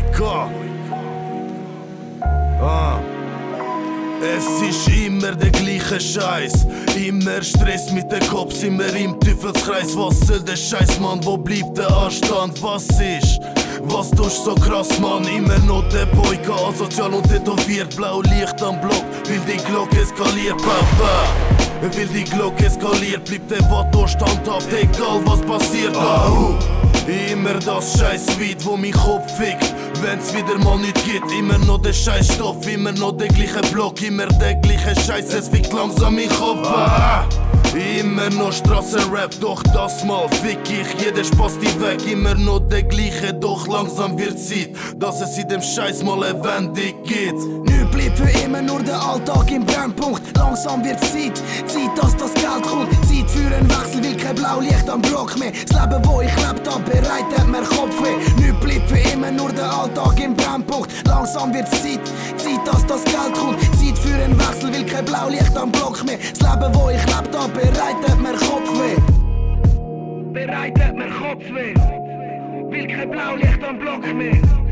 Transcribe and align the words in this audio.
Boyka. 0.00 0.48
Ah. 2.62 2.98
Es 4.22 4.60
ist 4.60 4.88
immer 4.88 5.32
der 5.32 5.50
gleiche 5.50 5.98
Scheiß. 5.98 6.66
Immer 6.96 7.42
Stress 7.42 7.90
mit 7.90 8.10
den 8.12 8.20
Cops, 8.28 8.62
immer 8.62 8.92
im 8.94 9.18
Teufelskreis. 9.20 9.96
Was 9.96 10.20
soll 10.20 10.40
der 10.40 10.56
Scheiß, 10.56 11.00
Mann? 11.00 11.24
Wo 11.24 11.38
bleibt 11.38 11.78
der 11.78 11.90
Anstand? 11.90 12.62
Was 12.62 12.84
ist? 13.00 13.40
Was 13.84 14.10
tust 14.10 14.44
so 14.44 14.54
krass, 14.54 14.98
Mann? 15.00 15.24
Immer 15.24 15.58
noch 15.60 15.88
der 15.88 16.06
Boyka, 16.06 16.54
asozial 16.68 17.14
und 17.14 17.26
tätowiert. 17.28 17.96
Blau 17.96 18.20
Licht 18.22 18.62
am 18.62 18.78
Block, 18.80 19.04
will 19.26 19.40
die 19.48 19.62
Glocke 19.64 20.00
eskaliert, 20.00 20.58
Papa. 20.58 21.24
Will 21.80 22.08
die 22.08 22.24
Glocke 22.24 22.66
eskaliert, 22.66 23.24
bleibt 23.24 23.50
der 23.50 23.62
Vato 23.70 24.06
standhaft, 24.06 24.70
egal 24.70 25.22
was 25.24 25.40
passiert. 25.40 25.96
Au. 25.96 26.58
Immer 27.50 27.58
das 27.58 27.98
scheiß 27.98 28.38
Weed, 28.38 28.64
wo 28.64 28.76
mein 28.76 28.92
Kopf 28.92 29.36
fickt. 29.36 29.74
Wenn's 30.02 30.32
wieder 30.32 30.56
mal 30.58 30.78
nicht 30.78 30.94
geht, 31.04 31.22
immer 31.36 31.58
noch 31.58 31.82
der 31.82 31.92
scheiß 31.92 32.34
Stoff, 32.34 32.64
immer 32.68 32.92
noch 32.92 33.16
der 33.16 33.26
gleiche 33.26 33.60
Block, 33.72 34.00
immer 34.02 34.26
der 34.26 34.54
gleiche 34.54 34.94
Scheiß, 35.00 35.34
es 35.34 35.48
fickt 35.48 35.72
langsam 35.72 36.14
mein 36.14 36.28
Kopf. 36.28 36.64
Ah. 36.68 37.26
Immer 37.74 38.30
noch 38.30 38.52
Straßenrap, 38.52 39.32
doch 39.40 39.62
das 39.64 40.04
mal 40.04 40.28
fick 40.42 40.58
ich 40.64 41.04
jeder 41.04 41.24
Spaß 41.24 41.58
die 41.58 41.80
weg. 41.80 42.06
Immer 42.06 42.36
noch 42.36 42.60
der 42.60 42.84
gleiche, 42.84 43.34
doch 43.34 43.66
langsam 43.66 44.16
wird 44.16 44.38
Zeit, 44.38 44.70
dass 44.96 45.20
es 45.20 45.36
in 45.36 45.48
dem 45.48 45.62
Scheiß 45.62 46.04
mal 46.04 46.22
eine 46.22 46.72
geht. 47.04 47.34
Nichts 47.34 47.90
bleibt 47.90 48.18
für 48.18 48.44
immer, 48.44 48.62
nur 48.62 48.80
der 48.80 49.00
Alltag 49.02 49.50
im 49.50 49.66
Brennpunkt. 49.66 50.22
Langsam 50.36 50.84
wird 50.84 51.00
Zeit, 51.00 51.36
Zeit, 51.66 51.98
dass 52.00 52.16
das 52.16 52.32
Geld 52.34 52.62
kommt. 52.62 52.92
Zeit 53.08 53.28
für 53.28 53.50
will 53.50 53.69
kein 54.30 54.36
Blaulicht 54.36 54.88
am 54.88 55.02
Block 55.02 55.38
mehr. 55.38 55.50
Das 55.50 55.80
Leben, 55.80 56.04
wo 56.06 56.20
ich 56.20 56.34
lebt 56.36 56.68
hab, 56.68 56.84
bereitet 56.84 57.46
mir 57.48 57.62
Kopfweh. 57.62 58.16
Nichts 58.38 58.60
bleibt 58.60 58.88
für 58.88 59.12
immer, 59.12 59.30
nur 59.30 59.50
der 59.52 59.70
Alltag 59.70 60.20
im 60.20 60.34
Brennpunkt. 60.34 60.90
Langsam 61.06 61.52
wird 61.52 61.68
Zeit, 61.68 62.00
Zeit, 62.36 62.66
dass 62.66 62.86
das 62.86 63.04
Geld 63.04 63.34
kommt. 63.34 63.60
Zeit 63.60 63.98
für 63.98 64.14
einen 64.14 64.38
Wechsel, 64.38 64.72
will 64.72 64.84
kein 64.84 65.04
Blaulicht 65.04 65.56
am 65.56 65.72
Block 65.72 66.04
mehr. 66.04 66.18
Das 66.18 66.40
Leben, 66.40 66.74
wo 66.74 66.90
ich 66.90 67.04
lebt 67.06 67.36
hab, 67.36 67.52
bereitet 67.54 68.20
mir 68.20 68.34
Kopfweh. 68.34 68.96
Bereitet 70.32 70.94
mir 70.94 71.10
Kopfweh. 71.10 71.74
Will 72.70 72.86
kein 72.86 73.10
Blaulicht 73.10 73.64
am 73.64 73.78
Block 73.78 74.14
mehr. 74.14 74.69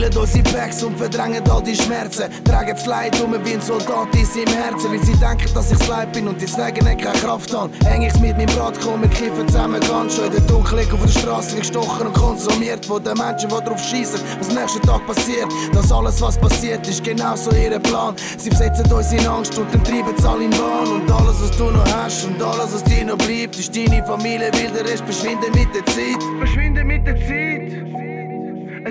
Dealen 0.00 0.16
unsere 0.16 0.42
Bags 0.44 0.82
und 0.82 0.96
verdrängen 0.96 1.48
all 1.50 1.62
die 1.62 1.74
Schmerzen. 1.74 2.24
Tragen 2.44 2.74
das 2.74 2.86
Leid 2.86 3.20
um 3.20 3.32
wie 3.44 3.54
ein 3.54 3.60
Soldat 3.60 4.08
in 4.14 4.24
seinem 4.24 4.54
Herzen. 4.54 4.90
Weil 4.90 5.04
sie 5.04 5.12
denken, 5.12 5.54
dass 5.54 5.70
ich's 5.70 5.86
leid 5.88 6.12
bin 6.12 6.28
und 6.28 6.40
deswegen 6.40 6.84
nicht 6.84 7.02
keine 7.02 7.18
Kraft 7.18 7.54
habe. 7.54 7.70
Häng 7.84 8.02
ich's 8.02 8.18
mit 8.18 8.36
meinem 8.36 8.48
Rad, 8.58 8.78
komm, 8.82 9.02
wir 9.02 9.08
kiffen 9.10 9.46
zusammen 9.48 9.80
ganz 9.80 10.16
schön. 10.16 10.30
Der 10.30 10.40
Dunkelheit 10.42 10.92
auf 10.92 11.00
der 11.02 11.20
Straße 11.20 11.56
gestochen 11.56 12.06
und 12.06 12.14
konsumiert. 12.14 12.86
Von 12.86 13.02
den 13.02 13.16
Menschen, 13.18 13.48
die 13.48 13.64
drauf 13.64 13.82
schießen, 13.82 14.20
was 14.38 14.48
am 14.48 14.54
nächsten 14.54 14.82
Tag 14.82 15.06
passiert. 15.06 15.48
Das 15.72 15.92
alles, 15.92 16.20
was 16.20 16.38
passiert, 16.38 16.86
ist 16.88 17.04
genau 17.04 17.36
so 17.36 17.50
ihr 17.52 17.78
Plan. 17.78 18.14
Sie 18.38 18.50
versetzen 18.50 18.90
uns 18.92 19.12
in 19.12 19.26
Angst 19.26 19.58
und 19.58 19.72
dann 19.72 19.84
treiben 19.84 20.14
sie 20.16 20.28
alle 20.28 20.44
in 20.44 20.52
Wahn. 20.52 21.00
Und 21.00 21.10
alles, 21.10 21.42
was 21.42 21.56
du 21.56 21.64
noch 21.64 21.84
hast 21.96 22.24
und 22.24 22.42
alles, 22.42 22.74
was 22.74 22.84
dir 22.84 23.04
noch 23.04 23.18
bleibt, 23.18 23.58
ist 23.58 23.74
deine 23.76 24.04
Familie, 24.04 24.50
weil 24.52 24.70
der 24.70 24.84
Rest 24.84 25.04
verschwindet 25.04 25.54
mit 25.54 25.74
der 25.74 25.84
Zeit. 25.86 26.22
Verschwindet 26.38 26.84
mit 26.84 27.06
der 27.06 27.16
Zeit. 27.16 27.69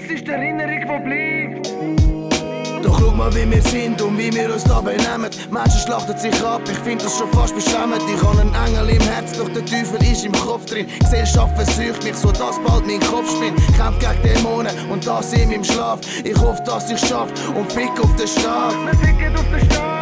Es 0.01 0.09
ist 0.09 0.25
die 0.25 0.31
Erinnerung, 0.31 0.79
die 0.79 1.59
bleibt. 1.59 2.85
Doch 2.85 2.99
schau 3.01 3.11
mal, 3.11 3.35
wie 3.35 3.51
wir 3.51 3.61
sind 3.63 4.01
und 4.01 4.17
wie 4.17 4.33
wir 4.33 4.53
uns 4.53 4.63
da 4.63 4.79
benehmen. 4.79 5.29
Menschen 5.51 5.79
schlachten 5.85 6.17
sich 6.17 6.41
ab, 6.41 6.61
ich 6.71 6.77
find 6.77 7.03
das 7.03 7.17
schon 7.17 7.29
fast 7.33 7.53
beschämend. 7.53 8.01
Ich 8.07 8.23
habe 8.23 8.39
einen 8.39 8.55
Engel 8.55 8.95
im 8.95 9.01
Herz, 9.01 9.37
doch 9.37 9.49
der 9.49 9.65
Teufel 9.65 10.01
ist 10.09 10.23
im 10.23 10.31
Kopf 10.31 10.67
drin. 10.67 10.87
Gesellschaft 11.01 11.53
versucht 11.53 12.01
mich, 12.05 12.15
so 12.15 12.31
dass 12.31 12.57
bald 12.65 12.87
mein 12.87 13.01
Kopf 13.01 13.29
spinnt. 13.29 13.57
Kämpf 13.75 13.99
gegen 13.99 14.23
Dämonen 14.23 14.73
und 14.89 15.05
das 15.05 15.33
in 15.33 15.49
meinem 15.49 15.65
Schlaf. 15.65 15.99
Ich 16.23 16.37
hoffe, 16.39 16.63
dass 16.65 16.89
ich 16.89 16.99
schaff 16.99 17.29
und 17.53 17.69
fick 17.69 17.91
auf 18.01 18.15
den 18.15 18.27
Staat. 18.27 18.75
Wir 18.85 18.97
ficken 19.05 19.35
auf 19.35 19.49
den 19.51 19.65
Staat. 19.69 19.99